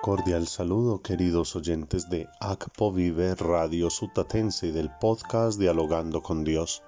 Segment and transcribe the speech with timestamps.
[0.00, 6.84] Cordial saludo, queridos oyentes de ACPO Vive Radio Sutatense y del podcast Dialogando con Dios.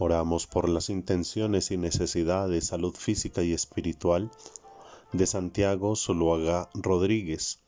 [0.00, 4.32] Oramos por las intenciones y necesidades de salud física y espiritual
[5.12, 7.60] de Santiago Zuluaga Rodríguez,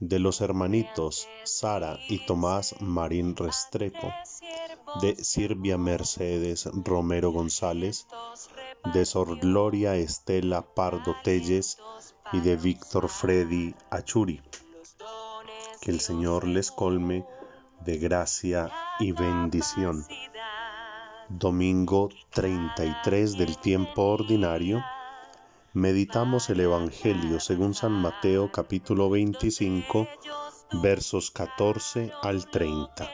[0.00, 4.12] de los hermanitos Sara y Tomás Marín Restrepo,
[5.00, 8.08] de Silvia Mercedes Romero González,
[8.92, 11.78] de Sor Gloria Estela Pardo Telles
[12.32, 14.40] y de Víctor Freddy Achuri.
[15.80, 17.24] Que el Señor les colme
[17.80, 20.04] de gracia y bendición.
[21.28, 24.82] Domingo 33 del tiempo ordinario.
[25.72, 30.08] Meditamos el Evangelio según San Mateo capítulo 25
[30.82, 33.10] versos 14 al 30.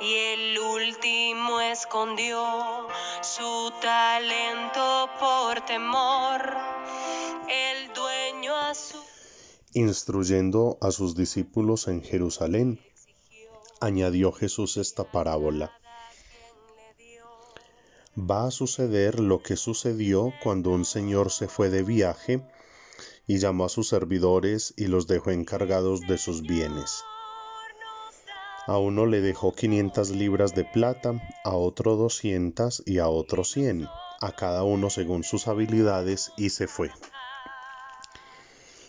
[0.00, 2.86] Y el último escondió
[3.22, 6.54] su talento por temor.
[7.48, 8.98] El dueño a su...
[9.72, 12.80] Instruyendo a sus discípulos en Jerusalén,
[13.80, 15.72] añadió Jesús esta parábola.
[18.18, 22.42] Va a suceder lo que sucedió cuando un señor se fue de viaje
[23.26, 27.04] y llamó a sus servidores y los dejó encargados de sus bienes.
[28.68, 33.88] A uno le dejó 500 libras de plata, a otro 200 y a otro 100,
[34.20, 36.90] a cada uno según sus habilidades, y se fue.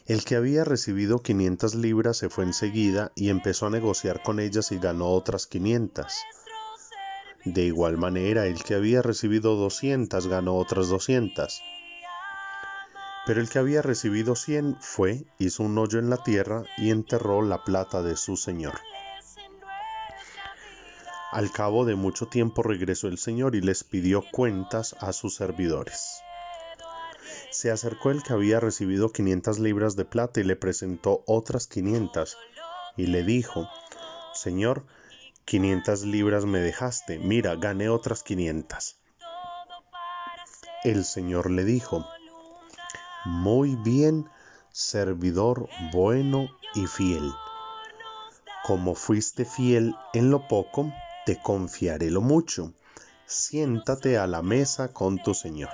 [0.05, 4.73] El que había recibido 500 libras se fue enseguida y empezó a negociar con ellas
[4.73, 6.14] y ganó otras 500.
[7.45, 11.61] De igual manera, el que había recibido 200 ganó otras 200.
[13.25, 17.41] Pero el que había recibido 100 fue, hizo un hoyo en la tierra y enterró
[17.41, 18.73] la plata de su señor.
[21.31, 26.23] Al cabo de mucho tiempo regresó el Señor y les pidió cuentas a sus servidores.
[27.52, 32.36] Se acercó el que había recibido quinientas libras de plata y le presentó otras quinientas,
[32.98, 33.67] y le dijo,
[34.33, 34.87] Señor,
[35.45, 38.98] quinientas libras me dejaste, mira, gané otras quinientas.
[40.83, 42.08] El Señor le dijo,
[43.26, 44.27] Muy bien,
[44.71, 47.32] servidor bueno y fiel.
[48.65, 50.92] Como fuiste fiel en lo poco,
[51.29, 52.73] te confiaré lo mucho.
[53.27, 55.69] Siéntate a la mesa con tu Señor.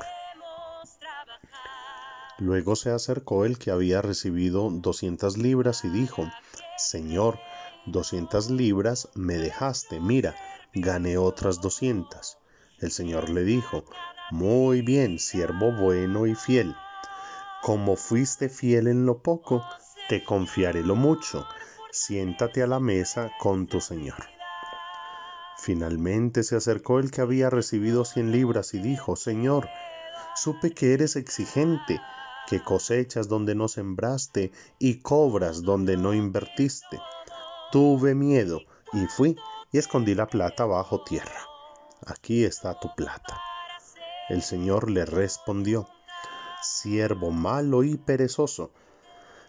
[2.40, 6.30] Luego se acercó el que había recibido doscientas libras y dijo,
[6.76, 7.40] Señor,
[7.86, 10.36] doscientas libras me dejaste, mira,
[10.74, 12.38] gané otras doscientas.
[12.82, 13.86] El Señor le dijo,
[14.32, 16.76] Muy bien, siervo bueno y fiel.
[17.62, 19.66] Como fuiste fiel en lo poco,
[20.10, 21.48] te confiaré lo mucho.
[21.94, 24.35] Siéntate a la mesa con tu Señor.
[25.66, 29.68] Finalmente se acercó el que había recibido cien libras y dijo, Señor,
[30.36, 32.00] supe que eres exigente,
[32.46, 37.00] que cosechas donde no sembraste y cobras donde no invertiste.
[37.72, 38.62] Tuve miedo
[38.94, 39.38] y fui
[39.72, 41.48] y escondí la plata bajo tierra.
[42.06, 43.42] Aquí está tu plata.
[44.30, 45.90] El Señor le respondió,
[46.62, 48.70] siervo malo y perezoso,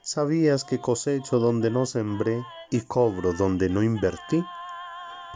[0.00, 4.42] ¿sabías que cosecho donde no sembré y cobro donde no invertí?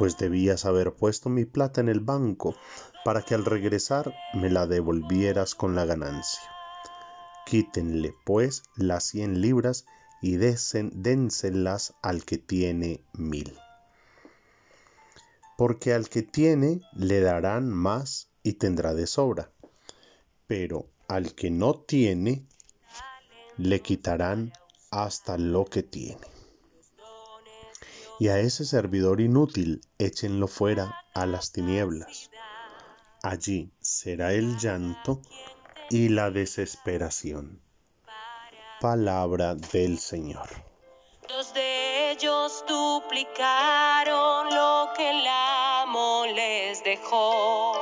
[0.00, 2.56] Pues debías haber puesto mi plata en el banco
[3.04, 6.40] para que al regresar me la devolvieras con la ganancia.
[7.44, 9.84] Quítenle pues las cien libras
[10.22, 13.54] y dénselas al que tiene mil.
[15.58, 19.50] Porque al que tiene le darán más y tendrá de sobra,
[20.46, 22.46] pero al que no tiene
[23.58, 24.50] le quitarán
[24.90, 26.39] hasta lo que tiene
[28.20, 32.30] y a ese servidor inútil échenlo fuera a las tinieblas.
[33.22, 35.22] Allí será el llanto
[35.88, 37.62] y la desesperación.
[38.78, 40.50] Palabra del Señor.
[41.28, 47.72] Dos de ellos duplicaron lo que el amo les dejó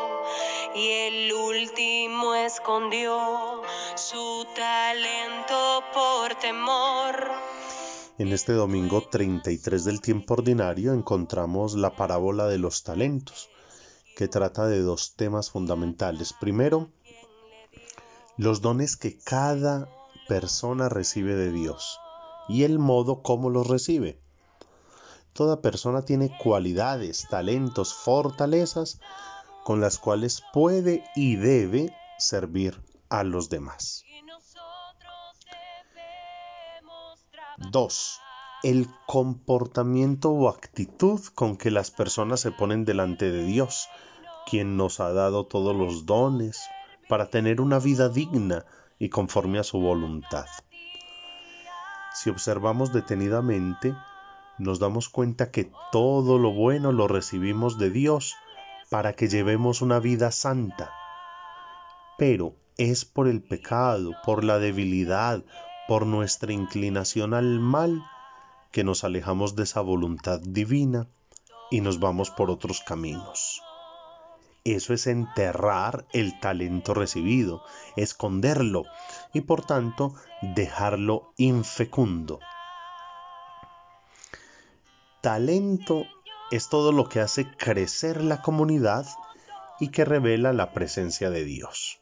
[0.76, 3.62] y el último escondió
[3.96, 7.47] su talento por temor
[8.18, 13.48] en este domingo 33 del tiempo ordinario encontramos la parábola de los talentos,
[14.16, 16.32] que trata de dos temas fundamentales.
[16.32, 16.90] Primero,
[18.36, 19.88] los dones que cada
[20.26, 22.00] persona recibe de Dios
[22.48, 24.18] y el modo como los recibe.
[25.32, 29.00] Toda persona tiene cualidades, talentos, fortalezas
[29.62, 34.07] con las cuales puede y debe servir a los demás.
[37.58, 38.20] 2.
[38.62, 43.88] El comportamiento o actitud con que las personas se ponen delante de Dios,
[44.46, 46.60] quien nos ha dado todos los dones
[47.08, 48.64] para tener una vida digna
[48.98, 50.46] y conforme a su voluntad.
[52.14, 53.94] Si observamos detenidamente,
[54.58, 58.34] nos damos cuenta que todo lo bueno lo recibimos de Dios
[58.90, 60.90] para que llevemos una vida santa.
[62.16, 65.44] Pero es por el pecado, por la debilidad,
[65.88, 68.04] por nuestra inclinación al mal,
[68.70, 71.08] que nos alejamos de esa voluntad divina
[71.70, 73.62] y nos vamos por otros caminos.
[74.64, 77.62] Eso es enterrar el talento recibido,
[77.96, 78.84] esconderlo
[79.32, 82.38] y por tanto dejarlo infecundo.
[85.22, 86.04] Talento
[86.50, 89.06] es todo lo que hace crecer la comunidad
[89.80, 91.98] y que revela la presencia de Dios.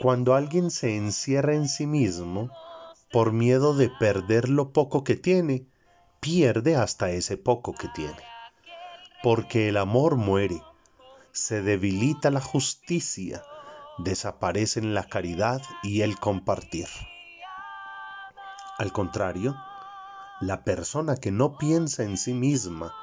[0.00, 2.50] Cuando alguien se encierra en sí mismo,
[3.12, 5.66] por miedo de perder lo poco que tiene,
[6.20, 8.16] pierde hasta ese poco que tiene.
[9.22, 10.62] Porque el amor muere,
[11.32, 13.42] se debilita la justicia,
[13.98, 16.88] desaparecen la caridad y el compartir.
[18.78, 19.54] Al contrario,
[20.40, 22.94] la persona que no piensa en sí misma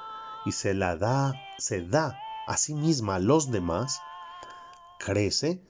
[0.46, 4.02] y se la da, se da a sí misma a los demás,
[4.98, 5.62] crece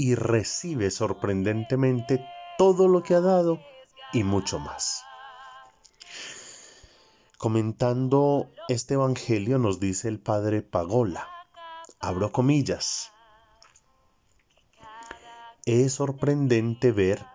[0.00, 2.24] y recibe sorprendentemente
[2.56, 3.60] todo lo que ha dado
[4.14, 5.04] y mucho más.
[7.36, 11.28] Comentando este Evangelio nos dice el padre Pagola,
[12.00, 13.12] abro comillas,
[15.66, 17.26] es sorprendente ver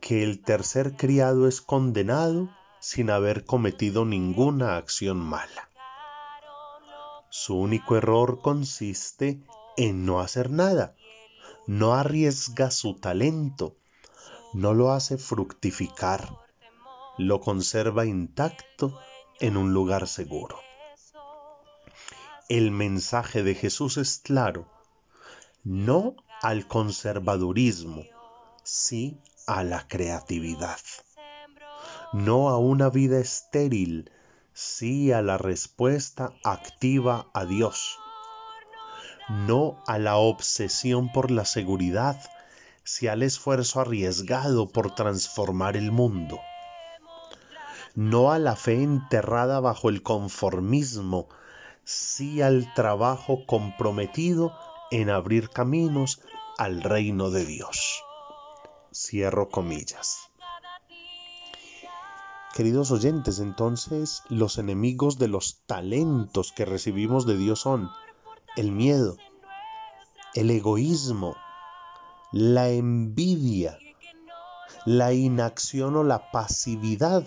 [0.00, 2.50] que el tercer criado es condenado
[2.80, 5.70] sin haber cometido ninguna acción mala.
[7.30, 9.46] Su único error consiste
[9.76, 10.96] en no hacer nada,
[11.66, 13.76] no arriesga su talento,
[14.52, 16.28] no lo hace fructificar,
[17.18, 18.98] lo conserva intacto
[19.40, 20.58] en un lugar seguro.
[22.48, 24.66] El mensaje de Jesús es claro,
[25.64, 28.04] no al conservadurismo,
[28.62, 30.78] sí a la creatividad
[32.14, 34.08] no a una vida estéril,
[34.52, 37.98] sí a la respuesta activa a Dios,
[39.28, 42.20] no a la obsesión por la seguridad,
[42.82, 46.40] sí al esfuerzo arriesgado por transformar el mundo,
[47.94, 51.28] no a la fe enterrada bajo el conformismo,
[51.84, 54.52] sí al trabajo comprometido
[54.90, 56.20] en abrir caminos
[56.58, 58.02] al reino de Dios.
[58.92, 60.30] Cierro comillas.
[62.54, 67.90] Queridos oyentes, entonces los enemigos de los talentos que recibimos de Dios son
[68.56, 69.16] el miedo,
[70.34, 71.36] el egoísmo,
[72.32, 73.78] la envidia,
[74.84, 77.26] la inacción o la pasividad,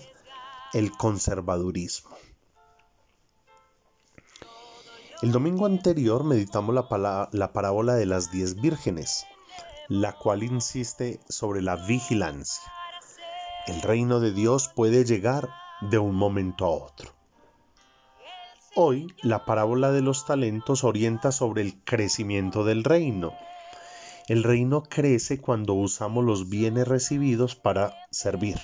[0.72, 2.10] el conservadurismo.
[5.20, 9.26] El domingo anterior meditamos la, la parábola de las diez vírgenes,
[9.88, 12.72] la cual insiste sobre la vigilancia.
[13.66, 17.17] El reino de Dios puede llegar de un momento a otro.
[18.80, 23.32] Hoy la parábola de los talentos orienta sobre el crecimiento del reino.
[24.28, 28.56] El reino crece cuando usamos los bienes recibidos para servir.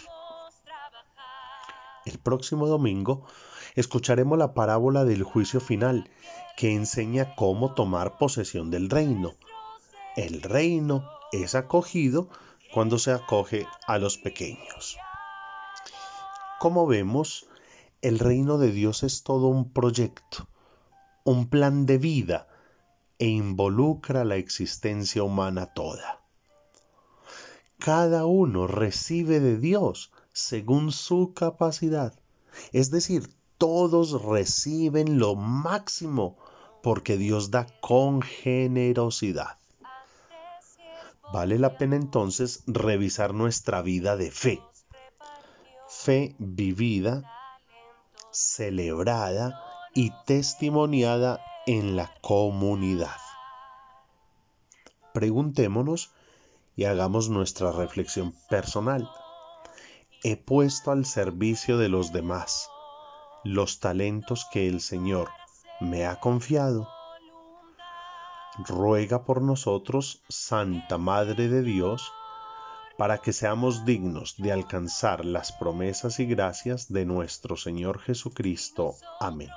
[2.04, 3.26] El próximo domingo
[3.74, 6.08] escucharemos la parábola del juicio final
[6.56, 9.32] que enseña cómo tomar posesión del reino.
[10.14, 12.28] El reino es acogido
[12.72, 14.96] cuando se acoge a los pequeños.
[16.60, 17.48] Como vemos,
[18.04, 20.46] el reino de Dios es todo un proyecto,
[21.24, 22.46] un plan de vida
[23.18, 26.20] e involucra la existencia humana toda.
[27.78, 32.12] Cada uno recibe de Dios según su capacidad,
[32.72, 36.36] es decir, todos reciben lo máximo
[36.82, 39.56] porque Dios da con generosidad.
[41.32, 44.60] Vale la pena entonces revisar nuestra vida de fe.
[45.88, 47.33] Fe vivida,
[48.34, 49.62] celebrada
[49.94, 53.16] y testimoniada en la comunidad.
[55.12, 56.12] Preguntémonos
[56.76, 59.08] y hagamos nuestra reflexión personal.
[60.22, 62.68] He puesto al servicio de los demás
[63.44, 65.30] los talentos que el Señor
[65.80, 66.88] me ha confiado
[68.58, 72.12] ruega por nosotros, Santa Madre de Dios,
[72.96, 78.96] para que seamos dignos de alcanzar las promesas y gracias de nuestro Señor Jesucristo.
[79.20, 79.50] Amén.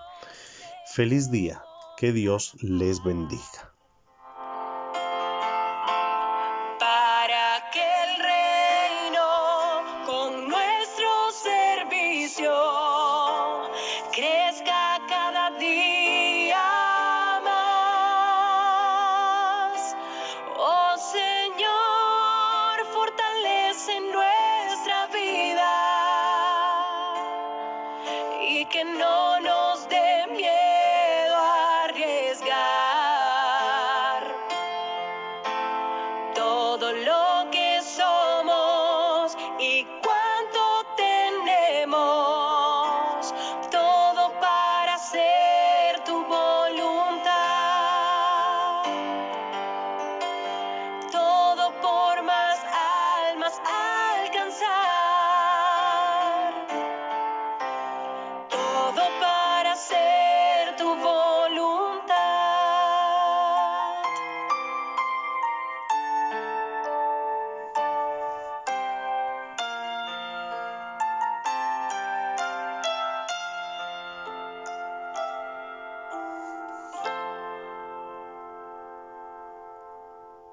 [0.93, 1.63] Feliz día,
[1.97, 3.76] que Dios les bendiga.
[39.59, 40.16] equal.